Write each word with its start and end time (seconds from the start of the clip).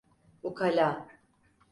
Ukala… 0.43 0.87